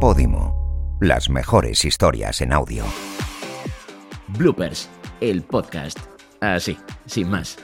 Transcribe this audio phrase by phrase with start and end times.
[0.00, 0.98] Podimo.
[1.00, 2.84] Las mejores historias en audio.
[4.36, 4.90] Bloopers,
[5.22, 5.98] el podcast.
[6.40, 6.76] Así,
[7.06, 7.56] sin más.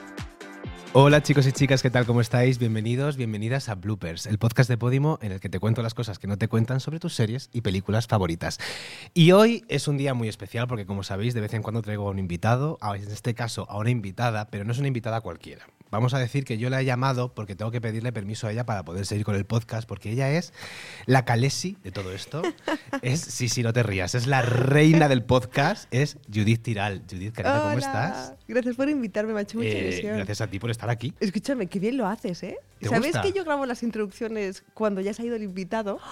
[0.95, 2.05] Hola chicos y chicas, ¿qué tal?
[2.05, 2.59] ¿Cómo estáis?
[2.59, 6.19] Bienvenidos, bienvenidas a Bloopers, el podcast de Podimo en el que te cuento las cosas
[6.19, 8.59] que no te cuentan sobre tus series y películas favoritas.
[9.15, 12.07] Y hoy es un día muy especial porque como sabéis de vez en cuando traigo
[12.07, 15.65] a un invitado, en este caso a una invitada, pero no es una invitada cualquiera.
[15.89, 18.65] Vamos a decir que yo la he llamado porque tengo que pedirle permiso a ella
[18.65, 20.51] para poder seguir con el podcast, porque ella es
[21.05, 22.41] la Calesi de todo esto.
[23.01, 27.01] Es, sí, sí, no te rías, es la reina del podcast, es Judith Tiral.
[27.09, 28.33] Judith, cariño, ¿cómo estás?
[28.47, 30.15] Gracias por invitarme, me ha hecho mucha Eh, ilusión.
[30.17, 31.13] gracias a ti por estar aquí.
[31.19, 32.57] Escúchame, qué bien lo haces, ¿eh?
[32.79, 33.21] ¿Te ¿Sabes gusta?
[33.21, 35.99] que yo grabo las introducciones cuando ya se ha ido el invitado?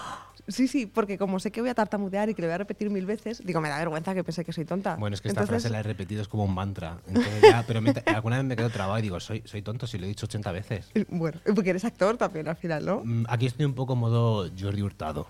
[0.48, 2.90] Sí, sí, porque como sé que voy a tartamudear y que le voy a repetir
[2.90, 4.96] mil veces, digo, me da vergüenza que pensé que soy tonta.
[4.96, 6.98] Bueno, es que esta Entonces, frase la he repetido, es como un mantra.
[7.06, 9.98] Entonces ya- pero me- alguna vez me quedo trabado y digo, soy, soy tonto si
[9.98, 10.90] lo he dicho 80 veces.
[11.08, 13.02] Bueno, porque eres actor también al final, ¿no?
[13.04, 15.28] Mm, Aquí estoy un poco modo Jordi Hurtado.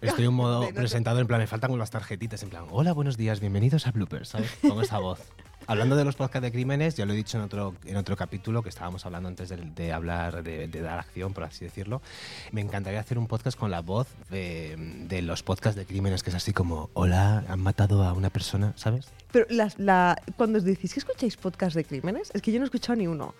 [0.00, 3.38] Estoy en modo presentador, en plan, me faltan las tarjetitas, en plan, hola, buenos días,
[3.38, 4.50] bienvenidos a Bloopers, ¿sabes?
[4.68, 5.20] Con esa voz.
[5.68, 8.62] Hablando de los podcasts de crímenes, ya lo he dicho en otro, en otro capítulo
[8.62, 12.00] que estábamos hablando antes de, de hablar, de, de dar acción, por así decirlo.
[12.52, 16.30] Me encantaría hacer un podcast con la voz de, de los podcasts de crímenes, que
[16.30, 19.08] es así como, hola, han matado a una persona, ¿sabes?
[19.30, 22.68] Pero la, cuando os decís que escucháis podcast de crímenes, es que yo no he
[22.68, 23.34] escuchado ni uno.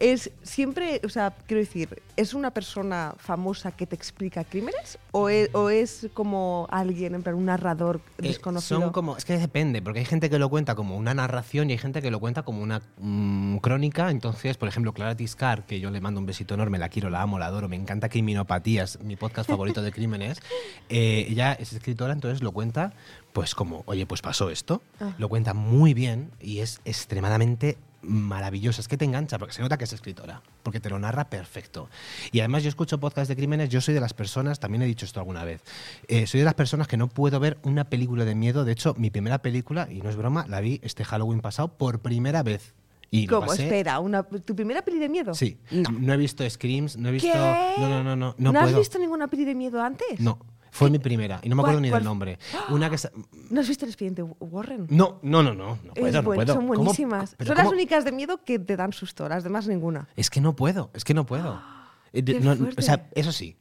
[0.00, 4.96] Es siempre, o sea, quiero decir, ¿es una persona famosa que te explica crímenes?
[5.10, 8.80] ¿O es, o es como alguien, en plan, un narrador Eh, desconocido?
[8.80, 11.72] son como, es que depende, porque hay gente que lo cuenta como una narración y
[11.72, 14.10] hay gente que lo cuenta como una mm, crónica.
[14.10, 17.22] Entonces, por ejemplo, Clara Tiscar, que yo le mando un besito enorme, la quiero, la
[17.22, 20.40] amo, la adoro, me encanta Criminopatías, mi podcast favorito de crímenes.
[20.88, 22.92] Eh, ella es escritora, entonces lo cuenta,
[23.32, 24.80] pues como, oye, pues pasó esto.
[25.00, 25.12] Ah.
[25.18, 28.80] Lo cuenta muy bien y es extremadamente maravillosa.
[28.80, 31.88] Es que te engancha, porque se nota que es escritora, porque te lo narra perfecto.
[32.32, 35.04] Y además yo escucho podcasts de crímenes, yo soy de las personas, también he dicho
[35.04, 35.62] esto alguna vez,
[36.08, 38.64] eh, soy de las personas que no puedo ver una película de miedo.
[38.64, 42.00] De hecho, mi primera película, y no es broma, la vi este Halloween pasado por
[42.00, 42.74] primera vez.
[43.10, 43.46] Y ¿Cómo?
[43.46, 45.32] pasé- Espera, una, ¿tu primera peli de miedo?
[45.32, 45.56] Sí.
[45.70, 46.12] No.
[46.12, 47.28] he visto Screams, no he visto...
[47.32, 47.74] ¿Qué?
[47.80, 48.34] No, no, no, no.
[48.36, 48.78] No, has puedo.
[48.80, 50.20] visto ninguna peli de miedo antes?
[50.20, 50.38] No,
[50.70, 51.40] fue mi primera.
[51.42, 52.38] Y no me ¿Cuál- acuerdo ni del nombre.
[52.70, 52.98] Una que...
[52.98, 53.10] sa-
[53.50, 54.86] ¿No has visto el expediente Warren?
[54.90, 55.78] No, no, no, no.
[55.84, 56.46] No Es puedo, no puedo.
[56.54, 57.34] Son ¿Cómo- buenísimas.
[57.36, 60.08] pero Son las cómo- únicas de miedo que te dan susto, las demás ninguna.
[60.16, 61.60] Es que no puedo, es que no puedo.
[62.14, 62.80] Eh, de- Qué no- fuerte.
[62.80, 63.56] o sea, eso sí,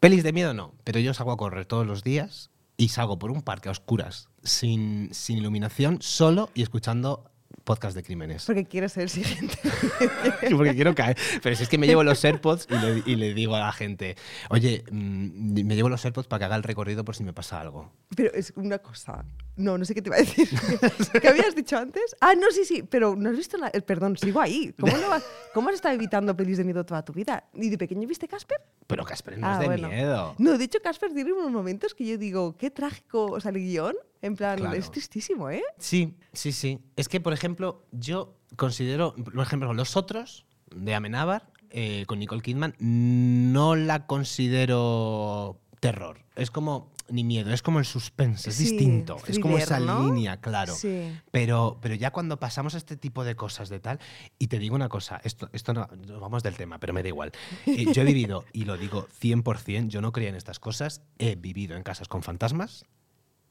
[0.00, 3.30] pelis de miedo no, pero yo salgo a correr todos los días y salgo por
[3.30, 7.30] un parque a oscuras, sin, sin iluminación, solo y escuchando
[7.66, 8.46] podcast de crímenes.
[8.46, 9.58] Porque quieres ser el siguiente.
[10.56, 11.18] Porque quiero caer.
[11.42, 13.72] Pero si es que me llevo los AirPods y le, y le digo a la
[13.72, 14.16] gente,
[14.48, 17.60] oye, mm, me llevo los AirPods para que haga el recorrido por si me pasa
[17.60, 17.92] algo.
[18.16, 19.26] pero es una cosa.
[19.56, 20.48] No, no sé qué te iba a decir.
[21.20, 22.14] ¿Qué habías dicho antes?
[22.20, 23.68] Ah, no, sí, sí, pero no has visto la...
[23.72, 24.74] eh, Perdón, sigo ahí.
[24.78, 25.24] ¿Cómo, no vas-
[25.54, 27.44] ¿Cómo has estado evitando pelis de miedo toda tu vida?
[27.54, 28.58] ¿Y de pequeño viste Casper?
[28.86, 29.88] Pero Casper no Ah, es de bueno.
[29.88, 30.34] miedo.
[30.38, 33.56] No, de hecho, Casper tiene unos momentos que yo digo, qué trágico, o sea, el
[33.58, 34.76] guion, en plan, Claro.
[34.76, 35.62] es tristísimo, ¿eh?
[35.78, 36.78] Sí, sí, sí.
[36.96, 42.42] Es que, por ejemplo, yo considero, por ejemplo, Los Otros, de Amenábar, eh, con Nicole
[42.42, 46.18] Kidman, no la considero terror.
[46.36, 49.16] Es como, ni miedo, es como el suspense, es Sí, distinto.
[49.26, 50.04] es como thriller, esa ¿no?
[50.06, 50.74] línea, claro.
[50.74, 51.12] Sí.
[51.30, 53.98] Pero, pero ya cuando pasamos a este tipo de cosas de tal,
[54.38, 55.88] y te digo una cosa, esto, esto no
[56.20, 57.32] vamos del tema, pero me da igual.
[57.66, 61.36] Eh, yo he vivido, y lo digo 100%, yo no creía en estas cosas, he
[61.36, 62.84] vivido en casas con fantasmas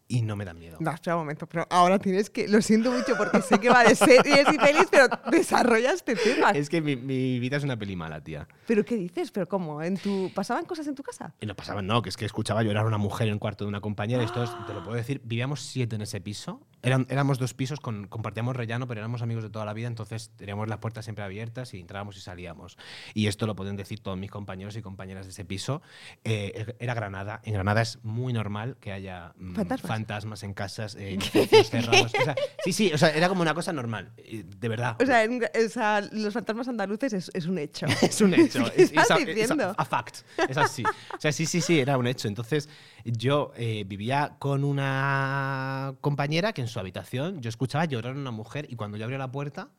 [0.07, 0.77] y no me dan miedo.
[0.79, 2.47] No, espera un momento, pero ahora tienes que.
[2.47, 6.51] Lo siento mucho porque sé que va de series y pelis, pero desarrolla este tema.
[6.51, 8.47] Es que mi, mi vida es una peli mala, tía.
[8.67, 9.31] ¿Pero qué dices?
[9.31, 9.81] ¿Pero cómo?
[9.81, 10.31] ¿En tu...
[10.33, 11.33] ¿Pasaban cosas en tu casa?
[11.41, 13.63] Y no pasaba, no, que es que escuchaba llorar a una mujer en el cuarto
[13.65, 14.23] de una compañera.
[14.23, 16.61] Esto es- te lo puedo decir, vivíamos siete en ese piso.
[16.83, 20.31] Eran, éramos dos pisos, con, compartíamos rellano, pero éramos amigos de toda la vida, entonces
[20.35, 22.77] teníamos las puertas siempre abiertas y entrábamos y salíamos.
[23.15, 25.81] Y esto lo pueden decir todos mis compañeros y compañeras de ese piso.
[26.23, 27.41] Eh, era Granada.
[27.43, 29.87] En Granada es muy normal que haya mm, ¿Fantasmas?
[29.95, 31.17] Fantasmas en casas, eh,
[31.69, 32.13] cerrados.
[32.19, 34.97] O sea, sí, sí, o sea, era como una cosa normal, eh, de verdad.
[35.01, 37.85] O sea, en- o sea, los fantasmas andaluces es, es un hecho.
[38.01, 38.63] Es un hecho.
[38.75, 39.75] ¿Qué es, estás es a, es a- diciendo?
[39.77, 40.17] a fact.
[40.49, 40.83] Es así.
[40.83, 42.27] O sea, sí, sí, sí, era un hecho.
[42.27, 42.67] Entonces,
[43.05, 48.31] yo eh, vivía con una compañera que en su habitación yo escuchaba llorar a una
[48.31, 49.69] mujer y cuando yo abría la puerta.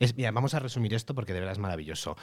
[0.00, 2.16] Es, mira, vamos a resumir esto porque de verdad es maravilloso.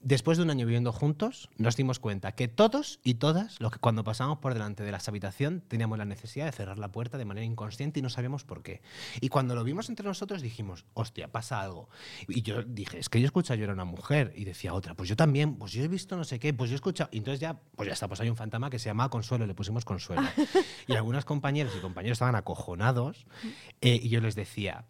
[0.00, 3.78] Después de un año viviendo juntos, nos dimos cuenta que todos y todas, los que
[3.78, 7.24] cuando pasábamos por delante de la habitación, teníamos la necesidad de cerrar la puerta de
[7.24, 8.82] manera inconsciente y no sabíamos por qué.
[9.20, 11.88] Y cuando lo vimos entre nosotros dijimos, hostia, pasa algo.
[12.28, 14.32] Y yo dije, es que yo escucho llorar a una mujer.
[14.36, 16.74] Y decía otra, pues yo también, pues yo he visto no sé qué, pues yo
[16.74, 17.10] he escuchado.
[17.12, 19.54] Y entonces ya, pues ya está, pues hay un fantasma que se llamaba Consuelo, le
[19.54, 20.22] pusimos Consuelo.
[20.86, 23.26] y algunas compañeras y compañeros estaban acojonados
[23.80, 24.84] eh, y yo les decía,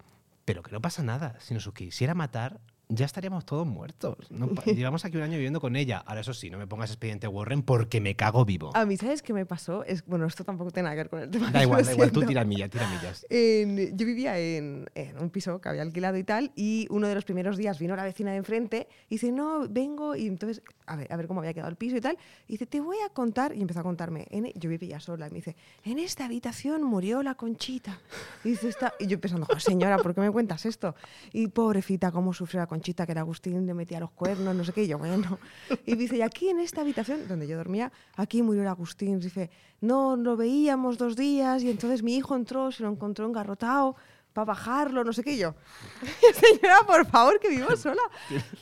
[0.45, 1.35] pero que no pasa nada.
[1.39, 2.59] Si nos quisiera matar,
[2.93, 4.17] ya estaríamos todos muertos.
[4.29, 6.03] No llevamos aquí un año viviendo con ella.
[6.05, 8.71] Ahora, eso sí, no me pongas expediente Warren porque me cago vivo.
[8.75, 9.83] A mí, ¿sabes qué me pasó?
[9.85, 11.49] Es, bueno, esto tampoco tiene nada que ver con el tema.
[11.51, 13.25] Da igual, da igual, tú tira millas, tira millas.
[13.29, 17.15] En- yo vivía en, en un piso que había alquilado y tal, y uno de
[17.15, 20.95] los primeros días vino la vecina de enfrente y dice, no, vengo, y entonces, a
[20.95, 22.17] ver, a ver cómo había quedado el piso y tal,
[22.47, 25.27] y dice, te voy a contar, y empezó a contarme, en e- yo vivía sola,
[25.27, 25.55] y me dice,
[25.85, 27.99] en esta habitación murió la conchita.
[28.43, 28.93] Y, dice, "Está-".
[28.99, 30.95] y yo pensando, "Jo, señora, ¿por qué me cuentas esto?
[31.31, 34.73] Y pobrecita, cómo sufrió la conchita, que era Agustín le metía los cuernos, no sé
[34.73, 35.39] qué, y yo, bueno.
[35.85, 39.19] Y dice, y aquí en esta habitación, donde yo dormía, aquí murió el Agustín.
[39.19, 39.49] Dice,
[39.79, 43.95] no, lo veíamos dos días y entonces mi hijo entró, se lo encontró engarrotado
[44.33, 45.33] para bajarlo, no sé qué.
[45.33, 45.55] Y yo,
[46.33, 48.01] señora, por favor, que vivo sola.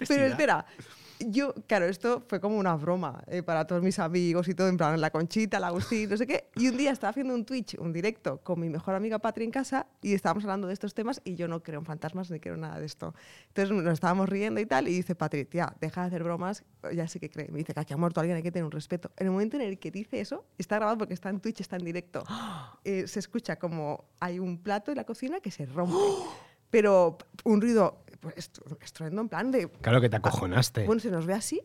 [0.08, 0.66] Pero espera,
[1.20, 4.78] yo, claro, esto fue como una broma eh, para todos mis amigos y todo, en
[4.78, 6.50] plan, la Conchita, la Agustín, no sé qué.
[6.56, 9.52] Y un día estaba haciendo un Twitch, un directo, con mi mejor amiga Patri en
[9.52, 12.56] casa y estábamos hablando de estos temas y yo no creo en fantasmas ni creo
[12.58, 13.14] nada de esto.
[13.48, 16.64] Entonces nos estábamos riendo y tal y dice Patri, tía, deja de hacer bromas,
[16.94, 17.50] ya sí que cree.
[17.52, 19.12] Me dice que aquí ha muerto alguien, hay que tener un respeto.
[19.18, 21.76] En el momento en el que dice eso, está grabado porque está en Twitch, está
[21.76, 22.24] en directo.
[22.86, 25.96] Eh, se escucha como hay un plato en la cocina que se rompe.
[26.70, 30.86] Pero un ruido pues, estru- estruendo en plan de Claro que te acojonaste.
[30.86, 31.62] bueno, se nos ve así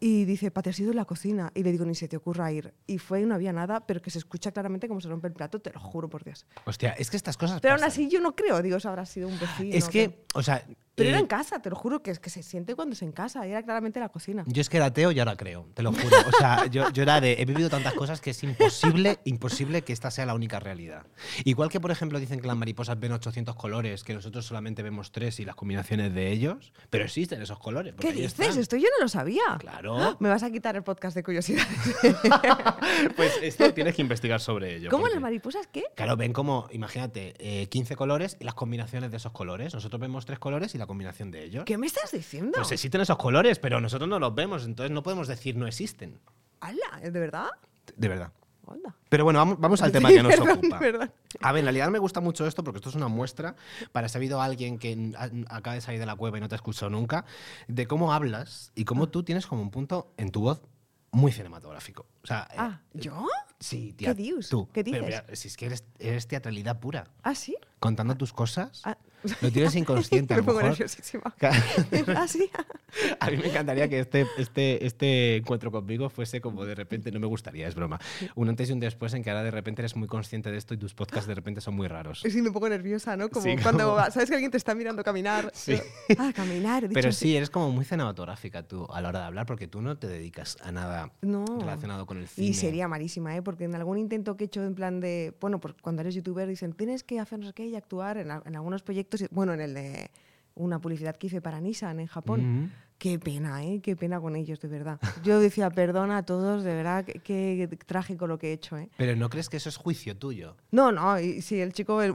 [0.00, 1.50] y dice, Pati, has ido en la cocina.
[1.54, 2.74] Y le digo, ni se te ocurra ir.
[2.86, 5.32] Y fue y no había nada, pero que se escucha claramente cómo se rompe el
[5.34, 6.44] plato, te lo juro por Dios.
[6.66, 7.90] Hostia, es que estas cosas Pero aún pasan.
[8.04, 9.74] así yo no creo, digo, eso habrá sido un vecino.
[9.74, 10.66] Es que, o sea...
[10.94, 13.02] Pero era eh, en casa, te lo juro, que es que se siente cuando es
[13.02, 14.44] en casa, y era claramente la cocina.
[14.46, 16.16] Yo es que era ateo y ahora creo, te lo juro.
[16.26, 17.32] O sea, yo, yo era de.
[17.38, 21.06] He vivido tantas cosas que es imposible, imposible que esta sea la única realidad.
[21.44, 25.12] Igual que, por ejemplo, dicen que las mariposas ven 800 colores, que nosotros solamente vemos
[25.12, 27.94] tres y las combinaciones de ellos, pero existen esos colores.
[27.98, 28.38] ¿Qué dices?
[28.38, 28.58] están.
[28.58, 29.42] Esto yo no lo sabía.
[29.58, 30.16] Claro.
[30.20, 31.66] Me vas a quitar el podcast de curiosidades.
[33.16, 34.90] Pues esto tienes que investigar sobre ello.
[34.90, 35.84] ¿Cómo porque- las mariposas qué?
[35.94, 39.74] Claro, ven como, imagínate, eh, 15 colores y las combinaciones de esos colores.
[39.74, 41.64] Nosotros vemos tres colores y la combinación de ellos.
[41.64, 42.52] ¿Qué me estás diciendo?
[42.54, 46.20] Pues existen esos colores, pero nosotros no los vemos, entonces no podemos decir no existen.
[46.60, 47.00] ¡Hala!
[47.02, 47.48] ¿De verdad?
[47.96, 48.32] De verdad.
[48.66, 48.94] Anda.
[49.10, 50.78] Pero bueno, vamos, vamos al tema que nos Perdón, ocupa.
[50.78, 51.12] perdón.
[51.42, 53.56] A ver, en realidad me gusta mucho esto porque esto es una muestra
[53.92, 55.12] para si ha habido alguien que
[55.48, 57.24] acaba de salir de la cueva y no te escuchó nunca,
[57.68, 58.84] de cómo hablas y Ah.
[58.86, 60.62] cómo tú tienes como un punto en tu voz
[61.12, 62.06] muy cinematográfico.
[62.22, 63.26] O sea, eh, Ah, ¿yo?
[63.60, 64.48] sí, tía, ¿Qué dius?
[64.48, 64.66] Tú.
[64.72, 65.22] ¿Qué Pero dices?
[65.24, 67.06] mira, si es que eres, eres teatralidad pura.
[67.22, 67.54] ¿Ah, sí?
[67.80, 68.96] Contando tus cosas, Ah.
[69.40, 70.34] Lo tienes inconsciente.
[70.34, 70.70] a Me lo pongo mejor.
[70.72, 71.34] nerviosísima.
[72.16, 72.50] ¿Ah, sí?
[73.20, 77.18] A mí me encantaría que este, este, este encuentro conmigo fuese como de repente, no
[77.18, 77.98] me gustaría, es broma,
[78.36, 80.74] un antes y un después en que ahora de repente eres muy consciente de esto
[80.74, 82.20] y tus podcasts de repente son muy raros.
[82.20, 83.28] Sí, me pongo nerviosa, ¿no?
[83.30, 85.50] Como Sí, cuando como- sabes que alguien te está mirando caminar.
[85.54, 85.76] Sí.
[86.18, 86.88] Ah, caminar.
[86.92, 87.18] Pero así.
[87.30, 90.06] sí, eres como muy cinematográfica tú a la hora de hablar porque tú no te
[90.06, 91.44] dedicas a nada No.
[91.58, 92.46] relacionado con el cine.
[92.48, 93.42] Y sería malísima, ¿eh?
[93.42, 95.34] Porque en algún intento que he hecho en plan de.
[95.40, 98.30] Bueno, pues cuando eres youtuber dicen, tienes que hacer no sé qué y actuar en,
[98.30, 99.13] a- en algunos proyectos.
[99.30, 100.10] Bueno, en el de
[100.54, 102.40] una publicidad que hice para Nissan en Japón.
[102.40, 102.70] Ujú.
[102.96, 103.80] Qué pena, ¿eh?
[103.82, 105.00] Qué pena con ellos, de verdad.
[105.24, 108.88] Yo decía, perdona a todos, de verdad, qué, qué trágico lo que he hecho, ¿eh?
[108.96, 110.56] Pero ¿no crees que eso es juicio tuyo?
[110.70, 112.14] No, no, y sí, el chico, el,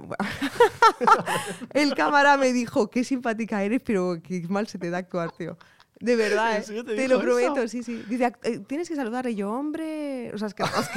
[1.74, 5.58] el cámara me dijo, qué simpática eres, pero qué mal se te da actuar, tío.
[6.02, 6.84] De verdad, ¿En ¿eh?
[6.86, 7.68] te te, lo prometo, eso?
[7.68, 8.02] sí, sí.
[8.08, 10.32] Dice, "Ac- eh, tienes que saludar y yo, hombre.
[10.34, 10.64] O sea, es que.
[10.64, 10.90] es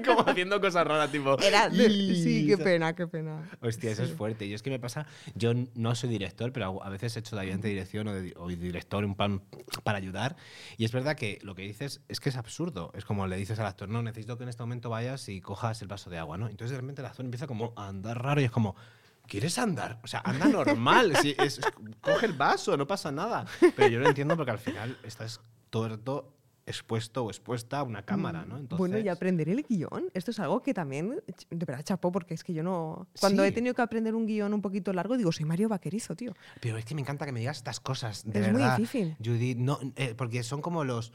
[0.00, 1.36] que- como haciendo cosas raras, tipo...
[1.40, 3.50] era sí, qué pena, qué pena.
[3.60, 4.46] Hostia, eso es fuerte.
[4.46, 7.42] Y es que me pasa, yo no soy director, pero a veces he hecho de
[7.42, 9.42] ayudante de dirección o de, o de director un plan
[9.82, 10.36] para ayudar.
[10.76, 12.92] Y es verdad que lo que dices es que es absurdo.
[12.94, 15.82] Es como le dices al actor, no, necesito que en este momento vayas y cojas
[15.82, 16.46] el vaso de agua, ¿no?
[16.48, 18.76] Entonces de repente el actor empieza como a andar raro y es como...
[19.26, 19.98] ¿Quieres andar?
[20.02, 21.14] O sea, anda normal.
[21.22, 21.66] sí, es- es-
[22.00, 23.46] coge el vaso, no pasa nada.
[23.76, 25.40] Pero yo lo entiendo porque al final estás
[25.70, 26.32] todo
[26.66, 28.56] expuesto o expuesta a una cámara, ¿no?
[28.56, 30.04] Entonces, Bueno, y aprender el guion.
[30.14, 33.06] Esto es algo que también, de verdad, chapó, porque es que yo no.
[33.20, 33.54] Cuando he Sí.
[33.56, 36.32] tenido que aprender un guion un poquito largo, digo, soy Mario Vaquerizo, tío.
[36.60, 38.78] Pero es que me encanta que me digas estas cosas, de Es muy verdad.
[38.78, 39.14] difícil.
[39.22, 41.12] Judith, no, eh, porque son como los,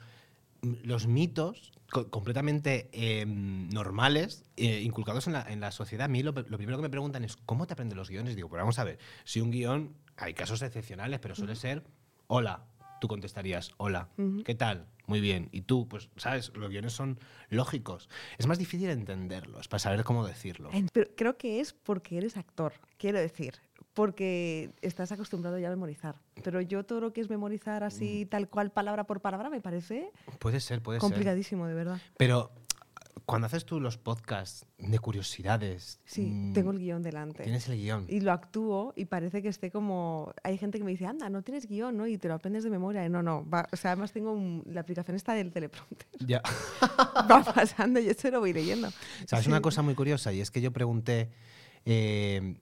[0.62, 6.06] los mitos co- completamente eh, normales, eh, inculcados en la, en la sociedad.
[6.06, 8.36] A mí lo, lo primero que me preguntan es, ¿cómo te aprendes los guiones?
[8.36, 11.84] Digo, pues vamos a ver, si un guion, hay casos excepcionales, pero suele ser,
[12.28, 12.66] hola,
[13.02, 14.10] tú contestarías, hola,
[14.44, 14.88] ¿qué tal?
[15.08, 15.50] Muy bien.
[15.52, 16.52] Y tú, pues, ¿sabes?
[16.56, 18.10] Los guiones son lógicos.
[18.38, 20.70] Es más difícil entenderlos, para saber cómo decirlo.
[20.94, 23.56] Pero creo que es porque eres actor, quiero decir.
[24.00, 26.16] Porque estás acostumbrado ya a memorizar.
[26.42, 28.30] Pero yo todo lo que es memorizar así, Mm.
[28.30, 31.02] tal cual, palabra por palabra, me parece Puede ser, puede ser.
[31.02, 32.00] complicadísimo, de verdad.
[32.18, 32.50] Pero
[33.26, 37.44] cuando haces tú los podcasts de curiosidades, Sí, mm, tengo el guion delante.
[37.44, 38.06] tienes el guion.
[38.08, 40.32] Y lo actúo y parece que esté como...
[40.44, 42.08] Hay gente que me dice, anda, no tienes guion, ¿no?
[42.08, 43.06] Y te lo aprendes de memoria.
[43.06, 43.46] Y no, no.
[43.50, 46.08] va- O sea, además tengo un- la aplicación esta del teleprompter.
[46.26, 46.42] Ya.
[47.30, 48.88] Va pasando y yo se lo voy leyendo.
[49.28, 50.32] ¿Sabes una cosa muy curiosa?
[50.32, 51.30] Y es que yo pregunté,
[51.86, 52.56] eh,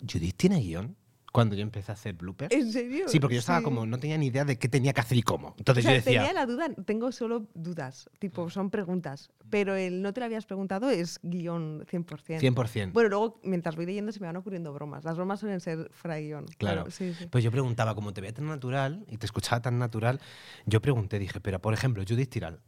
[0.00, 0.96] ¿Judith tiene guion?
[1.32, 2.54] cuando yo empecé a hacer bloopers.
[2.54, 3.08] ¿En serio?
[3.08, 3.64] Sí, porque yo estaba Sí.
[3.64, 5.48] como, no tenía ni idea de qué tenía que hacer y cómo.
[5.48, 9.74] O Entonces sea, yo decía, tenía la duda, tengo solo dudas, tipo, son preguntas, pero
[9.74, 12.38] el no te lo habías preguntado es guion 100%.
[12.38, 12.92] 100%.
[12.92, 15.02] Bueno, luego, mientras voy leyendo, se me van ocurriendo bromas.
[15.04, 16.46] Las bromas suelen ser fuera guion.
[16.56, 16.88] Claro.
[16.92, 17.26] sí, sí.
[17.26, 20.20] Pues yo preguntaba, como te veía tan natural y te escuchaba tan natural,
[20.66, 22.60] yo pregunté, dije, pero por ejemplo, Judith Tiral,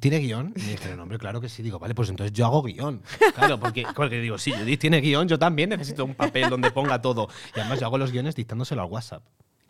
[0.00, 0.52] ¿tiene guion?
[0.56, 1.62] Y me dijeron, hombre, claro que sí.
[1.62, 3.02] Digo, vale, pues entonces yo hago guion.
[3.34, 7.00] Claro, porque, porque digo, si Judith tiene guion, yo también necesito un papel donde ponga
[7.00, 7.28] todo.
[7.54, 9.22] Y además yo hago los guiones dictándoselo al WhatsApp.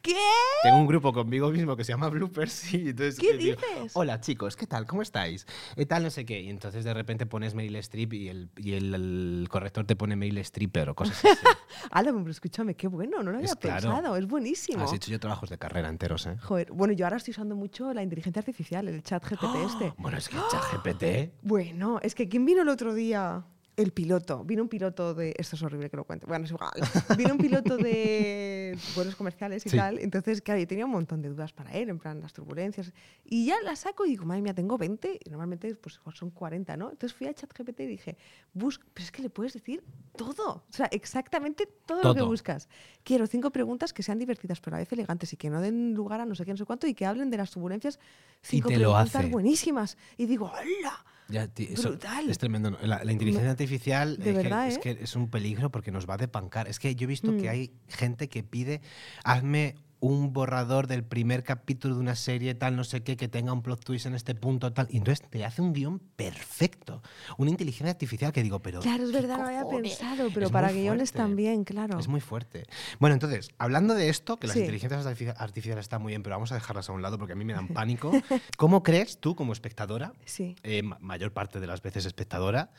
[0.02, 0.16] ¿Qué?
[0.62, 2.74] Tengo un grupo conmigo mismo que se llama Bloopers.
[2.74, 3.92] Entonces, ¿Qué eh, digo, dices?
[3.94, 4.86] Hola chicos, ¿qué tal?
[4.86, 5.46] ¿Cómo estáis?
[5.76, 6.02] ¿Qué tal?
[6.02, 6.40] No sé qué.
[6.40, 10.16] Y entonces de repente pones Meryl Streep y el, y el, el corrector te pone
[10.16, 11.46] Meryl Streeper o cosas así.
[11.90, 13.90] Ala, pero escúchame, qué bueno, no lo había Es claro.
[13.90, 14.82] pensado, es buenísimo.
[14.84, 16.36] Has hecho yo trabajos de carrera enteros, ¿eh?
[16.42, 19.94] Joder, bueno, yo ahora estoy usando mucho la inteligencia artificial, el chat GPT este.
[19.98, 21.32] Bueno, es que ChatGPT.
[21.42, 23.44] Bueno, es que ¿quién vino el otro día?
[23.78, 24.44] El piloto.
[24.44, 25.34] Vino un piloto de.
[25.38, 26.26] Esto es horrible que lo cuente.
[26.26, 26.72] Bueno, es igual.
[27.16, 29.76] Vino un piloto de vuelos comerciales y Sí.
[29.76, 29.98] tal.
[30.00, 32.92] Entonces, claro, yo tenía un montón de dudas para él, en plan, las turbulencias.
[33.24, 35.20] Y ya la saco y digo, madre mía, tengo 20.
[35.24, 36.90] Y normalmente, pues son 40, ¿no?
[36.90, 38.16] Entonces fui a ChatGPT y dije,
[38.52, 38.84] busca.
[38.92, 39.84] Pero es que le puedes decir
[40.16, 40.64] todo.
[40.68, 42.68] O sea, exactamente todo, lo que buscas.
[43.04, 46.20] Quiero cinco preguntas que sean divertidas, pero a vez elegantes y que no den lugar
[46.20, 48.00] a no sé qué, no sé cuánto y que hablen de las turbulencias.
[48.42, 49.28] Cinco te lo preguntas hace.
[49.28, 49.96] buenísimas.
[50.16, 51.04] Y digo, ¡hola!
[51.30, 51.46] Ya,
[51.82, 52.30] Brutal.
[52.30, 52.70] Es tremendo.
[52.82, 54.80] La, la inteligencia artificial de es, que- verdad, es ¿eh?
[54.80, 56.68] que es un peligro porque nos va a depancar.
[56.68, 57.50] Es que yo he visto que Mm.
[57.50, 58.80] hay gente que pide,
[59.24, 63.52] hazme un borrador del primer capítulo de una serie tal, no sé qué, que tenga
[63.52, 64.86] un plot twist en este punto tal.
[64.90, 67.02] Y entonces te hace un guion perfecto.
[67.36, 68.80] Una inteligencia artificial que digo, pero...
[68.80, 71.98] Claro, es ¿qué verdad, no había pensado, pero Es para guiones también, claro.
[71.98, 72.64] Es muy fuerte.
[73.00, 74.60] Bueno, entonces, hablando de esto, que las Sí.
[74.60, 77.36] inteligencias artifici- artificiales están muy bien, pero vamos a dejarlas a un lado porque a
[77.36, 78.12] mí me dan pánico.
[78.56, 80.54] ¿Cómo crees tú, como espectadora, Sí.
[80.62, 82.70] eh, ma- mayor parte de las veces espectadora,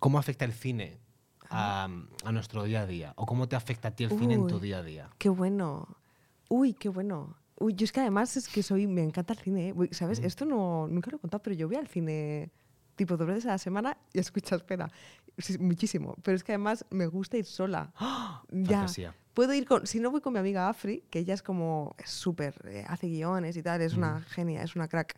[0.00, 0.98] cómo afecta el cine
[1.48, 1.88] a,
[2.24, 3.12] a nuestro día a día?
[3.16, 4.62] ¿O cómo te afecta a ti el cine en tu Uy.
[4.62, 5.10] día a día?
[5.18, 5.96] Qué bueno.
[6.48, 7.36] Uy, qué bueno.
[7.58, 9.72] Uy, yo es que además es que soy, me encanta el cine, ¿eh?
[9.74, 10.18] Uy, ¿sabes?
[10.18, 12.50] Esto no, nunca lo he contado, pero yo voy al cine
[12.96, 14.90] tipo dos veces a la semana y escucha, espera,
[15.38, 16.16] sí, muchísimo.
[16.22, 17.92] Pero es que además me gusta ir sola.
[18.50, 18.78] Ya.
[18.78, 19.14] Fantasía.
[19.34, 22.54] Puedo ir con, si no voy con mi amiga Afri, que ella es como, súper,
[22.68, 25.14] eh, hace guiones y tal, es una genia, es una crack.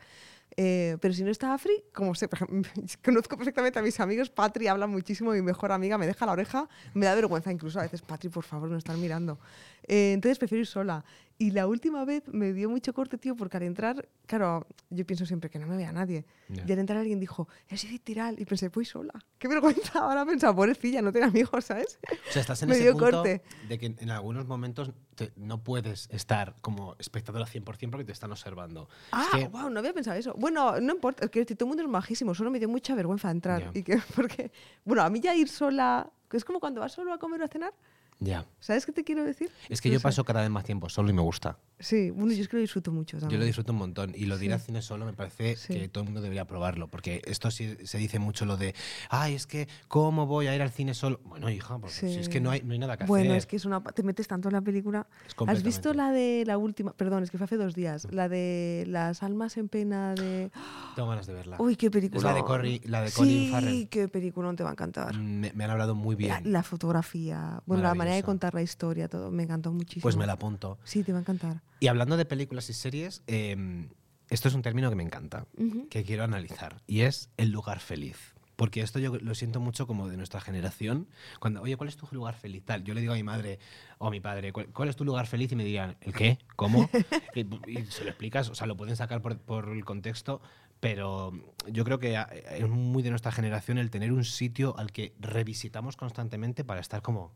[0.61, 2.29] Eh, pero si no está Afri, como sé,
[3.05, 6.69] conozco perfectamente a mis amigos, Patri habla muchísimo, mi mejor amiga me deja la oreja,
[6.95, 9.39] me da vergüenza incluso a veces, Patri, por favor, no están mirando.
[9.87, 11.05] Eh, entonces prefiero ir sola.
[11.41, 15.25] Y la última vez me dio mucho corte, tío, porque al entrar, claro, yo pienso
[15.25, 16.27] siempre que no me vea nadie.
[16.49, 16.65] Ya.
[16.67, 18.41] Y al entrar alguien dijo, es Tiral.
[18.41, 19.13] Y pensé, voy sola.
[19.39, 20.01] Qué vergüenza.
[20.05, 22.01] Ahora pensaba, pobrecilla, no tiene amigos, ¿sabes?
[22.29, 23.43] O sea, estás en Me ese dio punto corte.
[23.69, 28.33] de que en algunos momentos te- no puedes estar como espectadora 100% porque te están
[28.33, 28.89] observando.
[29.13, 30.35] Ah, es que, wow, no había pensado eso.
[30.37, 33.31] Bueno, no importa, es que todo el mundo es majísimo, solo me dio mucha vergüenza
[33.31, 33.63] entrar.
[33.73, 33.79] Ya.
[33.79, 34.51] Y que, porque,
[34.85, 37.45] bueno, a mí ya ir sola, que es como cuando vas solo a comer o
[37.45, 37.73] a cenar,
[38.21, 38.47] ya.
[38.61, 39.51] ¿sabes qué te quiero decir?
[39.69, 40.03] Es que No yo sé.
[40.03, 41.59] paso cada vez más tiempo solo y me gusta.
[41.81, 43.39] Sí, bueno, yo es que lo disfruto mucho Yo también.
[43.41, 44.55] lo disfruto un montón y lo de ir Sí.
[44.55, 45.73] al cine solo me parece Sí.
[45.75, 48.75] que todo el mundo debería probarlo, porque esto sí se dice mucho lo de,
[49.11, 51.21] ay, es que, ¿cómo voy a ir al cine solo?
[51.25, 52.33] Bueno, hija, pues si es Sí.
[52.33, 53.39] que no hay, no hay nada que Bueno, hacer.
[53.39, 55.07] es que es una, te metes tanto en la película.
[55.27, 56.93] Es ¿Has visto la de la última?
[56.95, 58.09] Perdón, es que fue hace dos días.
[58.11, 60.51] La de las almas en pena de.
[60.97, 61.57] Tengo ganas de verla.
[61.61, 62.19] Uy, qué película.
[62.19, 63.89] Es la de, Corri- la de Colin sí, Farrell.
[63.89, 65.15] qué película te va a encantar.
[65.15, 66.31] Mm, Me, me han hablado muy bien.
[66.31, 68.27] La, la fotografía, bueno, la manera de Maravillosa.
[68.27, 70.03] contar la historia, todo, me encantó muchísimo.
[70.03, 70.79] Pues me la apunto.
[70.85, 71.63] Sí, te va a encantar.
[71.81, 73.89] Y hablando de películas y series, eh,
[74.31, 75.89] esto es un término que me encanta, Ujú.
[75.89, 78.35] que quiero analizar, y es el lugar feliz.
[78.57, 81.07] Porque esto yo lo siento mucho como de nuestra generación.
[81.39, 82.65] Cuando, oye, ¿cuál es tu lugar feliz?
[82.65, 83.61] Tal, yo le digo a mi madre
[83.99, 85.53] o a mi padre, ¿cuál, cuál es tu lugar feliz?
[85.53, 86.39] Y me dirán, ¿el qué?
[86.57, 86.91] ¿Cómo?
[87.37, 90.41] y, y se lo explicas, o sea, lo pueden sacar por, por el contexto,
[90.81, 91.33] pero
[91.71, 95.15] yo creo que a- es muy de nuestra generación el tener un sitio al que
[95.21, 97.33] revisitamos constantemente para estar como,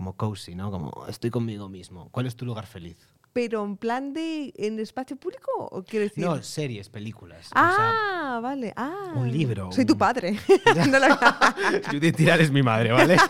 [0.00, 0.70] como cozy, ¿no?
[0.70, 2.08] Como estoy conmigo mismo.
[2.10, 2.96] ¿Cuál es tu lugar feliz?
[3.34, 6.24] Pero en plan de en espacio público o quiero decir.
[6.24, 7.48] No, series, películas.
[7.48, 8.72] o sea, ah, vale.
[8.76, 9.12] Ah.
[9.14, 10.38] un libro, Soy tu un- padre.
[10.90, 11.54] No la-
[11.90, 13.18] Judith Tiral es mi madre, ¿vale?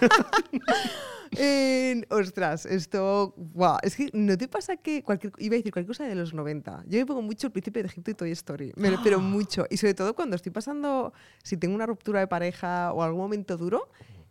[1.36, 3.34] Eh, ostras, esto.
[3.36, 5.02] Guau, es que no te pasa que.
[5.04, 6.84] Cualquier, iba a decir cualquier cosa de los 90.
[6.88, 8.72] Yo me pongo mucho el príncipe de Egipto y Toy Story.
[8.76, 9.64] me lo- pero mucho.
[9.70, 11.12] Y sobre todo cuando estoy pasando.
[11.42, 13.88] Si tengo una ruptura de pareja o algún momento duro.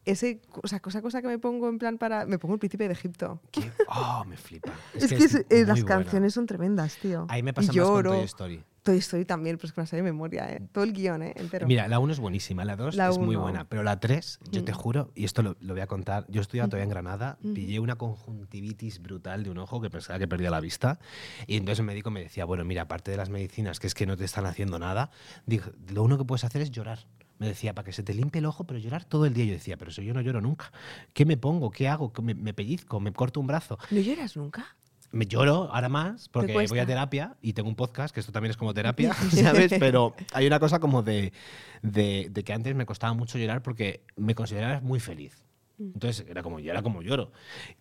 [0.10, 2.26] Ese, o sea, cosa, cosa que me pongo en plan para.
[2.26, 3.42] Me pongo el príncipe de Egipto.
[3.52, 4.72] Que- oh, me flipa.
[4.96, 5.86] Es, que, es es- eh, muy las buena.
[6.04, 7.26] canciones son tremendas, tío.
[7.30, 8.12] Ahí me pasa Y más con lloro.
[8.12, 8.64] Toy Story.
[8.82, 10.62] Toy Story también, pero es que me sé de memoria, ¿eh?
[10.72, 11.34] Todo el guion, ¿eh?
[11.36, 11.68] Entero.
[11.68, 13.42] Mira, la 1 es buenísima, la 2 La es muy uno.
[13.42, 14.76] buena, pero la 3, yo te Mm.
[14.76, 17.54] juro, y esto lo, lo voy a contar, yo estudiaba todavía en Granada, Ujú.
[17.56, 20.98] pillé una conjuntivitis brutal de un ojo que pensaba que perdía la vista,
[21.46, 24.06] y entonces el médico me decía, bueno, mira, aparte de las medicinas, que es que
[24.06, 25.12] no te están haciendo nada,
[25.46, 27.00] dijo, lo único que puedes hacer es llorar,
[27.40, 29.46] Me decía, para que se te limpie el ojo, pero llorar todo el día.
[29.46, 30.72] Yo decía, pero si yo no lloro nunca.
[31.14, 31.72] ¿Qué me pongo?
[31.72, 32.12] ¿Qué hago?
[32.22, 33.00] ¿Me, me pellizco?
[33.00, 33.80] ¿Me corto un brazo?
[33.92, 34.76] ¿No lloras nunca?
[35.12, 38.52] Me lloro ahora más porque voy a terapia y tengo un podcast, que esto también
[38.52, 39.74] es como terapia, ¿sabes?
[39.80, 41.34] Pero hay una cosa como de,
[41.82, 45.44] de, de que antes me costaba mucho llorar porque me consideraba muy feliz.
[45.80, 47.32] Entonces era como, yo era como lloro.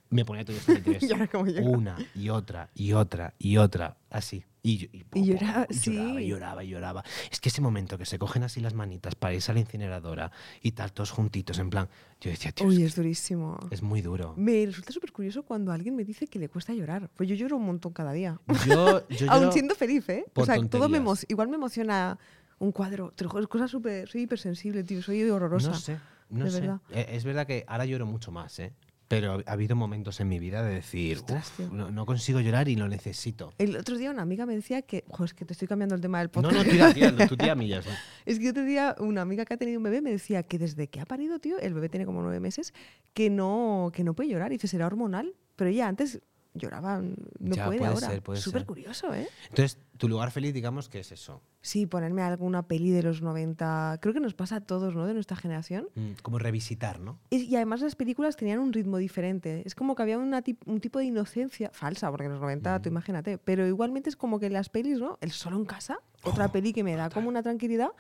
[0.09, 1.45] Me ponía todo esto lloro.
[1.62, 4.45] una y otra y otra y otra, así.
[4.62, 5.93] Y, y Y lloraba, y sí.
[5.95, 7.05] lloraba, y lloraba, y lloraba.
[7.31, 10.31] Es que ese momento que se cogen así las manitas para irse a la incineradora
[10.62, 11.88] y tal, todos juntitos, en plan,
[12.21, 13.59] yo decía, tío, Uy, es, es durísimo.
[13.71, 14.35] es muy duro.
[14.37, 17.09] Me resulta súper curioso cuando alguien me dice que le cuesta llorar.
[17.15, 18.41] Pues yo lloro un montón cada día.
[18.67, 20.25] Yo, yo Aún siendo feliz, ¿eh?
[20.35, 20.99] o sea, todo me
[21.29, 22.19] igual me emociona
[22.59, 23.12] un cuadro.
[23.12, 24.09] Te lo juro, es cosa súper.
[24.09, 25.00] Soy hipersensible, tío.
[25.03, 25.71] Soy horrorosa.
[25.71, 25.99] No sé,
[26.31, 26.61] no de sé.
[26.61, 26.81] verdad.
[26.91, 28.73] Eh, Es verdad que ahora lloro mucho más, ¿eh?
[29.09, 31.69] Pero ha habido momentos en mi vida de decir, Ostras, "Uf, tío.
[31.71, 33.55] no, no consigo llorar y lo necesito.
[33.57, 35.05] El otro día una amiga me decía que.
[35.09, 36.55] Jo, es que te estoy cambiando el tema del No, podcast.
[36.67, 37.87] no, tira, tira, tú tía millas.
[37.87, 37.93] ¿no?
[38.27, 40.88] Es que otro día una amiga que ha tenido un bebé me decía que desde
[40.88, 42.75] que ha parido, tío, el bebé tiene como nueve meses,
[43.15, 44.53] que no, que no puede llorar.
[44.53, 45.35] Y dice, será hormonal.
[45.57, 46.21] Pero ella antes
[46.55, 48.09] lloraba, no Ya, puede, puede ahora.
[48.09, 48.67] ser, puede Súper ser.
[48.67, 49.28] curioso, ¿eh?
[49.50, 51.43] Entonces, tu lugar feliz, digamos que es eso.
[51.61, 53.99] Sí, ponerme alguna peli de los 90.
[54.00, 55.07] Creo que nos pasa a todos, ¿no?
[55.07, 55.88] De nuestra generación.
[55.95, 57.19] Mm, Como revisitar, ¿no?
[57.31, 59.62] Y, y además las películas tenían un ritmo diferente.
[59.67, 62.81] Es como que había una tip- un tipo de inocencia falsa, porque en los 90,
[62.83, 63.38] tú imagínate.
[63.38, 65.19] Pero igualmente es como que las pelis, ¿no?
[65.21, 67.90] El solo en casa, otra Oh, peli que me da como una tranquilidad.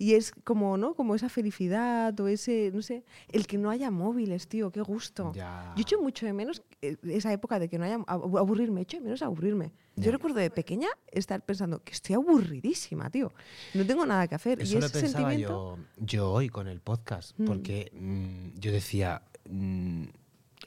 [0.00, 0.94] Y es como, ¿no?
[0.94, 5.32] Como esa felicidad o ese, no sé, el que no haya móviles, tío, qué gusto.
[5.34, 5.72] Ya.
[5.76, 8.98] Yo echo mucho de menos eh, esa época de que no haya abu- aburrirme, echo
[8.98, 9.72] de menos aburrirme.
[9.96, 10.04] Ya.
[10.04, 13.32] Yo recuerdo de pequeña estar pensando que estoy aburridísima, tío.
[13.74, 14.62] No tengo nada que hacer.
[14.62, 15.76] Eso y lo ese pensaba sentimiento...
[15.96, 17.44] yo, yo hoy con el podcast, Mm.
[17.46, 20.04] porque mm, yo decía, mm,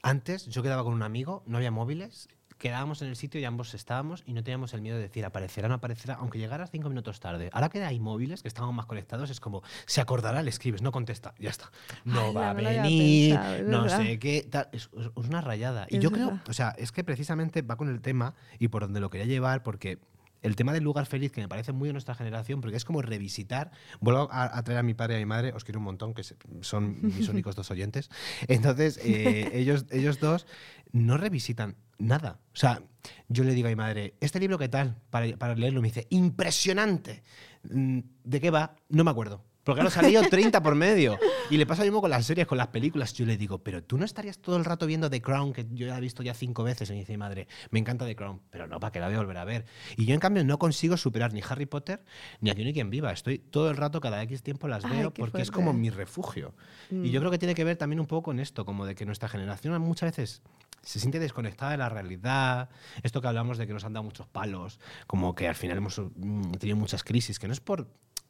[0.02, 2.28] antes yo quedaba con un amigo, no había móviles,
[2.62, 5.66] quedábamos en el sitio y ambos estábamos y no teníamos el miedo de decir aparecerá
[5.66, 7.50] o no aparecerá, aunque llegara cinco minutos tarde.
[7.52, 10.92] Ahora que hay móviles, que estamos más conectados, es como, se acordará, le escribes, no
[10.92, 11.72] contesta, ya está.
[12.04, 14.02] No va a venir, pensado, no verdad.
[14.02, 14.68] sé qué, tal.
[14.70, 15.88] Es, es una rayada.
[15.90, 18.82] Y Es yo creo, o sea, es que precisamente va con el tema y por
[18.82, 19.98] donde lo quería llevar, porque
[20.42, 23.02] el tema del lugar feliz, que me parece muy de nuestra generación, porque es como
[23.02, 23.72] revisitar.
[24.00, 26.14] Vuelvo a, a traer a mi padre y a mi madre, os quiero un montón,
[26.14, 26.22] que
[26.60, 28.08] son mis únicos dos oyentes.
[28.46, 30.46] Entonces, eh, ellos, ellos dos
[30.92, 32.40] no revisitan nada.
[32.52, 32.82] O sea,
[33.28, 34.96] yo le digo a mi madre, ¿este libro qué tal?
[35.10, 37.22] Para, para leerlo, me dice, impresionante.
[37.62, 38.76] Mm, ¿De qué va?
[38.88, 39.44] No me acuerdo.
[39.64, 41.16] Porque ahora salió 30 por medio.
[41.48, 43.14] Y le pasa lo mismo con las series, con las películas.
[43.14, 45.86] Yo le digo, pero tú no estarías todo el rato viendo The Crown, que yo
[45.86, 46.90] ya he visto ya cinco veces.
[46.90, 48.40] Y me dice mi madre, me encanta The Crown.
[48.50, 49.64] Pero no, para que la voy a volver a ver.
[49.96, 52.04] Y yo, en cambio, no consigo superar ni Harry Potter
[52.40, 53.12] ni Aquí ni quien viva.
[53.12, 56.54] Estoy todo el rato, cada X tiempo las veo porque es como mi refugio.
[56.90, 59.06] Y yo creo que tiene que ver también un poco con esto, como de que
[59.06, 60.42] nuestra generación muchas veces
[60.82, 62.68] se siente desconectada de la realidad.
[63.02, 65.98] Esto que hablamos de que nos han dado muchos palos, como que al final hemos
[65.98, 67.88] mm, tenido muchas crisis, que no es por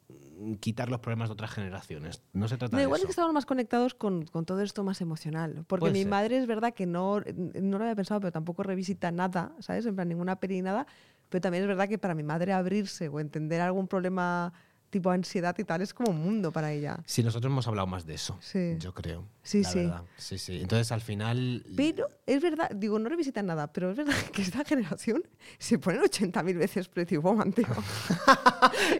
[0.09, 2.21] mm, quitar los problemas de otras generaciones.
[2.33, 4.83] No se trata No, de igual es que estamos más conectados con, con todo esto
[4.83, 5.65] más emocional.
[5.67, 6.09] Porque Puede mi ser.
[6.09, 9.85] madre es verdad que no, no lo había pensado, pero tampoco revisita nada, ¿sabes?
[9.85, 10.85] En plan, ninguna peli nada.
[11.29, 14.53] Pero también es verdad que para mi madre abrirse o entender algún problema
[14.93, 17.01] tipo ansiedad y tal es como un mundo para ella.
[17.05, 18.75] Sí, nosotros hemos hablado más de eso, Sí.
[18.79, 19.27] yo creo.
[19.41, 19.79] Sí, la sí.
[19.79, 20.03] verdad.
[20.17, 20.61] Sí, sí.
[20.61, 21.65] Entonces, al final...
[21.75, 25.23] Pero es verdad, digo, no revisitan nada, pero es verdad que esta generación
[25.57, 27.65] se ponen 80.000 veces Pretty Woman, tío.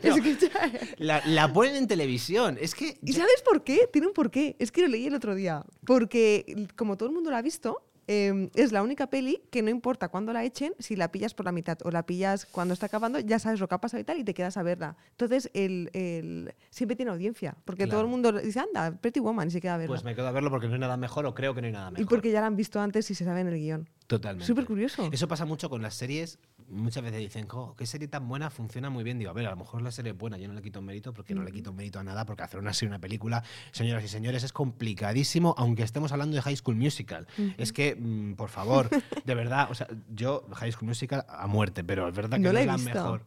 [0.02, 2.58] es que ya- La, la ponen en televisión.
[2.60, 2.98] Es que...
[3.04, 3.88] ¿Y sabes por qué?
[3.92, 4.56] Tiene un porqué.
[4.60, 5.64] Es que lo leí el otro día.
[5.86, 9.70] Porque, como todo el mundo la ha visto, eh, es la única peli que no
[9.70, 12.88] importa cuándo la echen, si la pillas por la mitad o la pillas cuando está
[12.88, 14.96] acabando, ya sabes lo que ha pasado y tal, y te quedas a verla.
[15.12, 17.56] Entonces, el, el- siempre tiene audiencia.
[17.66, 19.94] Porque todo el mundo dice, anda, Pretty Woman, y se queda a verla.
[19.94, 21.74] Pues me quedo a verlo porque no hay nada mejor o creo que no hay
[21.74, 22.02] nada mejor.
[22.04, 23.90] y porque ya la han visto antes y se sabe en el guion.
[24.08, 24.46] Totalmente.
[24.46, 25.10] Súper curioso.
[25.12, 26.38] Eso pasa mucho con las series.
[26.68, 29.18] Muchas veces dicen, "Jo, qué serie tan buena, funciona muy bien.
[29.18, 31.14] Digo, a ver, a lo mejor la serie es buena, yo no le quito mérito
[31.14, 34.08] porque no le quito mérito a nada, porque hacer una serie, una película, señoras y
[34.10, 37.28] señores, es complicadísimo, aunque estemos hablando de High School Musical.
[37.58, 38.90] Es que, mm, por favor,
[39.24, 42.50] de verdad, o sea, yo, High School Musical a muerte, pero es verdad que No
[42.50, 42.94] no, la es la visto.
[42.94, 43.26] mejor.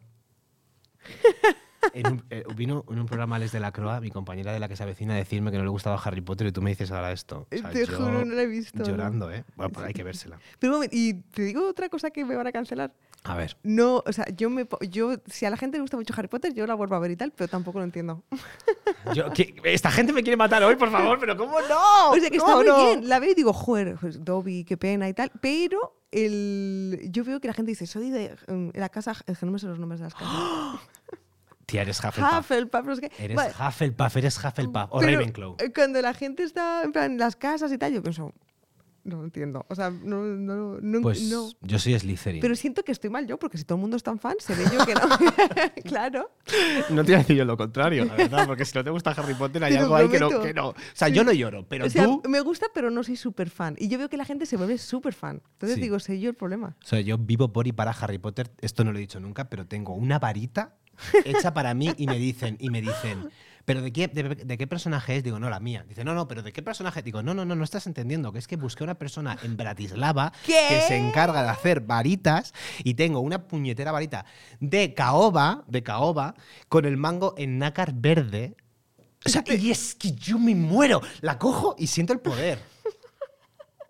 [1.94, 4.68] En un- eh, vino en un programa Les de la Croa, mi compañera de la
[4.68, 6.90] que se avecina, a decirme que no le gustaba Harry Potter y tú me dices
[6.90, 7.46] ahora esto.
[7.52, 8.82] O sea, Te yo juro, no la he visto.
[8.84, 9.44] Llorando, ¿eh?
[9.56, 10.38] Bueno, pues hay que vérsela.
[10.58, 12.92] Pero un momento, y te digo otra cosa que me van a cancelar.
[13.24, 13.56] A ver.
[13.64, 16.54] No, o sea, yo me yo si a la gente le gusta mucho Harry Potter,
[16.54, 18.22] yo la vuelvo a ver y tal, pero tampoco lo entiendo.
[19.14, 19.26] Yo-
[19.64, 22.10] esta gente me quiere matar hoy, por favor, pero ¿cómo no?
[22.10, 22.76] O sea, que está ¿Cómo muy no?
[22.86, 23.08] bien.
[23.08, 25.30] La veo y digo, joder, pues, Dobby, qué pena y tal.
[25.40, 29.14] Pero el, yo veo que la gente dice, soy de mm, la casa.
[29.26, 30.28] Es que no me sé los nombres de las casas.
[31.66, 32.38] Tía, eres Hufflepuff.
[32.38, 33.24] Hufflepuff, sé qué.
[33.24, 34.86] Eres Vale, Hufflepuff, eres Hufflepuff.
[34.90, 35.56] O pero, Ravenclaw.
[35.58, 38.32] eh, Cuando la gente está en plan en las casas y tal, yo pienso,
[39.02, 39.64] no entiendo.
[39.68, 41.48] O sea, no, no, no, Pues no.
[41.60, 42.40] yo soy Slytherin.
[42.40, 44.62] Pero siento que estoy mal yo, porque si todo el mundo es tan fan, seré
[44.72, 45.00] yo que no.
[45.84, 46.30] claro.
[46.90, 49.10] No te voy a decir yo lo contrario, la verdad, porque si no te gusta
[49.10, 50.68] Harry Potter hay Te algo ahí que no, que no.
[50.70, 52.22] O sea, yo no lloro, pero o sea, tú...
[52.28, 53.74] me gusta, pero no soy súper fan.
[53.78, 55.42] Y yo veo que la gente se vuelve súper fan.
[55.52, 55.82] Entonces Sí.
[55.82, 56.76] digo, soy yo el problema.
[56.82, 58.52] O sea, yo vivo por y para Harry Potter.
[58.60, 60.76] Esto no lo he dicho nunca, pero tengo una varita
[61.24, 63.30] hecha para mí y me dicen, y me dicen,
[63.64, 65.24] ¿pero de qué, de, de qué personaje es?
[65.24, 65.84] Digo, no, la mía.
[65.88, 67.02] Dice, no, no, pero ¿de qué personaje?
[67.02, 70.32] Digo, no, no, no, no estás entendiendo, que es que busqué una persona en Bratislava
[70.44, 70.66] ¿Qué?
[70.68, 72.54] que se encarga de hacer varitas
[72.84, 74.24] y tengo una puñetera varita
[74.60, 76.34] de caoba, de caoba,
[76.68, 78.56] con el mango en nácar verde.
[79.24, 81.02] O sea, y es que yo me muero.
[81.20, 82.60] La cojo y siento el poder.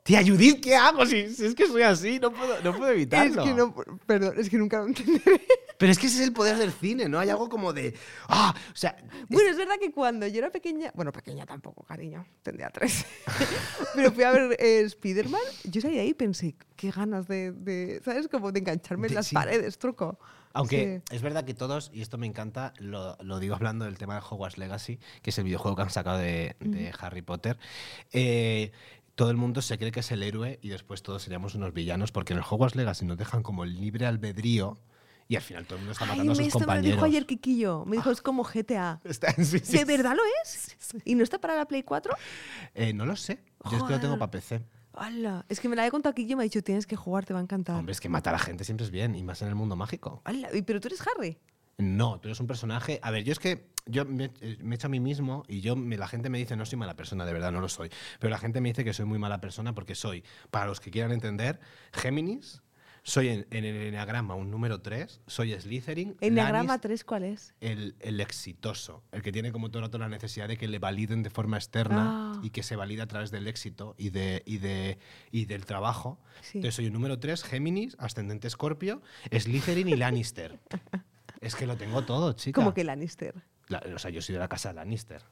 [0.02, 1.04] Tía Judith, ¿qué hago?
[1.04, 3.42] Si, si es que soy así, no puedo, no puedo evitarlo.
[3.42, 3.74] Es que no,
[4.06, 5.42] perdón, es que nunca lo entenderé.
[5.78, 7.18] Pero es que ese es el poder del cine, ¿no?
[7.18, 7.94] Hay algo como de.
[8.28, 8.54] ¡Ah!
[8.72, 8.96] O sea.
[9.28, 13.04] Bueno, es verdad que cuando yo era pequeña, bueno, pequeña tampoco, cariño, tendría tres,
[13.94, 18.00] pero fui a ver eh, Spider-Man, yo salí ahí y pensé, qué ganas de, de,
[18.04, 18.28] ¿sabes?
[18.28, 19.34] Como de engancharme en De- las sí.
[19.34, 20.18] paredes, truco.
[20.52, 21.16] Aunque Sí.
[21.16, 24.22] es verdad que todos, y esto me encanta, lo, lo digo hablando del tema de
[24.28, 27.58] Hogwarts Legacy, que es el videojuego que han sacado de, de Harry Potter.
[28.12, 28.72] eh,
[29.14, 32.12] todo el mundo se cree que es el héroe y después todos seríamos unos villanos,
[32.12, 34.78] porque en el Hogwarts Legacy nos dejan como el libre albedrío
[35.28, 36.92] y al final todo el mundo está Ay, matando a me, sus esto me compañeros.
[36.96, 39.00] dijo ayer Kikillo, me dijo, es como GTA.
[39.04, 40.76] Está- sí, sí, ¿De verdad lo es?
[41.04, 42.14] ¿Y no está para la Play 4?
[42.74, 43.40] Eh, no lo sé.
[43.70, 44.62] Yo es que lo tengo para PC.
[44.94, 45.44] ¡Hala!
[45.48, 47.34] Es que me la he contado Kikillo y me ha dicho, tienes que jugar, te
[47.34, 47.76] va a encantar.
[47.76, 50.22] Hombre, es que matar a gente siempre es bien, y más en el mundo mágico.
[50.24, 50.48] ¡Hala!
[50.54, 51.38] ¿Y ¿Pero tú eres Harry?
[51.78, 52.98] No, tú eres un personaje.
[53.02, 55.60] A ver, yo es que yo me, eh, me he hecho a mí mismo y
[55.60, 57.90] yo me- la gente me dice no soy mala persona, de verdad no lo soy.
[58.18, 60.90] Pero la gente me dice que soy muy mala persona porque soy, para los que
[60.90, 61.60] quieran entender,
[61.92, 62.62] Géminis.
[63.08, 66.16] Soy en, en el enneagrama un número 3, soy Slytherin.
[66.20, 67.54] ¿Enneagrama Lannis- 3 cuál es?
[67.60, 70.80] el, el exitoso, el que tiene como todo el rato la necesidad de que le
[70.80, 72.40] validen de forma externa Ah.
[72.42, 74.98] y que se valida a través del éxito y, de, y, de,
[75.30, 76.18] y del trabajo.
[76.42, 76.58] Sí.
[76.58, 80.58] Entonces soy un número 3, Géminis, ascendente Escorpio, Slytherin y Lannister.
[81.40, 82.60] es que lo tengo todo, chica.
[82.60, 83.34] Como que Lannister.
[83.68, 85.22] La- o sea, yo soy de la casa Lannister.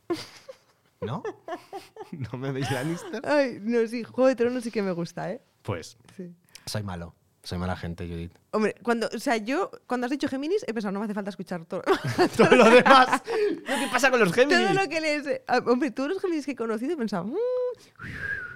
[1.00, 1.24] ¿No?
[2.12, 3.20] ¿No me veis Lannister?
[3.26, 5.40] Ay, no, sí, Juego de Tronos sí que me gusta, ¿eh?
[5.62, 6.32] Pues Sí.
[6.66, 7.16] soy malo.
[7.44, 8.32] Soy mala gente, Judith.
[8.52, 11.28] Hombre, cuando, o sea, yo cuando has dicho Géminis he pensado, no me hace falta
[11.30, 11.82] escuchar todo.
[12.36, 13.22] Todo lo demás.
[13.22, 14.66] ¿Qué pasa con los Géminis?
[14.66, 15.40] todo lo que les.
[15.46, 17.36] ah, Hombre, todos los Géminis que he conocido he pensado, "Mm,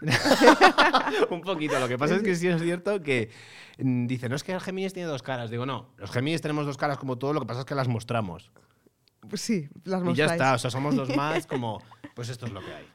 [1.30, 1.78] Un poquito.
[1.78, 3.30] Lo que pasa es que sí es cierto que
[3.78, 5.50] mm, dice, no es que el Géminis tiene dos caras.
[5.50, 7.88] Digo, no, los Géminis tenemos dos caras como todo, lo que pasa es que las
[7.88, 8.50] mostramos.
[9.28, 10.32] pues sí, las Y ya mostráis.
[10.32, 11.82] está, o sea, somos los más como,
[12.14, 12.86] pues esto es lo que hay.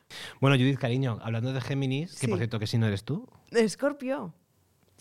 [0.41, 2.41] Bueno, Judith, cariño, hablando de Géminis, que por Sí.
[2.41, 4.33] cierto que si no eres tú, Escorpio.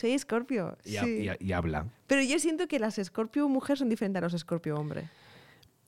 [0.02, 0.76] Soy Escorpio.
[0.84, 1.18] y, ha- sí.
[1.22, 1.86] y ha- y habla.
[2.08, 5.08] Pero yo siento que las Escorpio mujer son diferentes a los Escorpio hombre.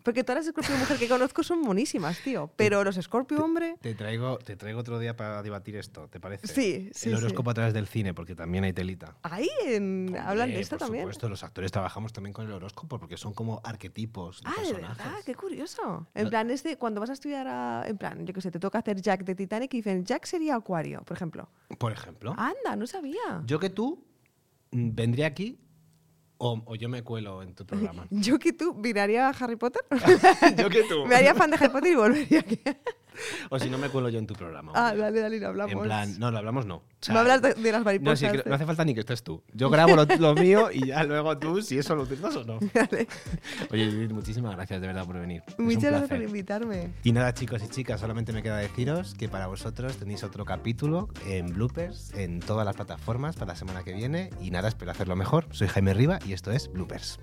[0.04, 2.50] Porque todas las Escorpio mujer que conozco son monísimas, tío.
[2.56, 3.76] Pero los Escorpio hombre.
[3.80, 6.46] Te traigo, te traigo otro día para debatir esto, ¿te parece?
[6.46, 7.22] Sí, sí, El sí.
[7.24, 9.16] horóscopo a través del cine, porque también hay telita.
[9.22, 11.04] Ahí en- hablan de esto por también.
[11.04, 14.56] supuesto, los actores trabajamos también con el horóscopo porque son como arquetipos de Ah, de
[14.68, 14.98] personajes.
[14.98, 16.06] verdad, qué curioso.
[16.14, 18.58] En No- plan, este, cuando vas a estudiar, a- en plan, yo qué sé, te
[18.60, 21.48] toca hacer Jack de Titanic y dicen, Jack sería Acuario, por ejemplo.
[21.78, 23.42] Por ejemplo, Anda, no sabía.
[23.46, 24.04] yo que tú
[24.70, 25.58] mm, vendría aquí
[26.44, 28.07] o, o yo me cuelo en tu programa.
[28.11, 29.83] Yo que tú miraría a Harry Potter,
[30.59, 31.07] yo que tú.
[31.09, 32.61] me haría fan de Harry Potter y volvería aquí.
[33.50, 34.72] O si no me cuelo yo en tu programa.
[34.74, 35.03] Ah, hombre.
[35.03, 35.72] dale, dale, lo hablamos.
[35.74, 36.77] En plan, no, lo hablamos no.
[36.77, 38.18] O sea, me hablas de, de las no, mariposas.
[38.18, 39.42] sí, que de- no hace falta ni que estés tú.
[39.53, 42.59] Yo grabo lo, lo mío y ya luego tú, si eso lo utilizas o no.
[42.74, 43.07] Dale.
[43.70, 45.42] Oye, Judith, muchísimas gracias de verdad por venir.
[45.59, 46.92] Muchas gracias por invitarme.
[47.03, 51.09] Y nada, chicos y chicas, solamente me queda deciros que para vosotros tenéis otro capítulo
[51.27, 54.31] en Bloopers, en todas las plataformas para la semana que viene.
[54.40, 55.46] Y nada, espero hacerlo mejor.
[55.50, 57.18] Soy Jaime Riva y esto es Bloopers.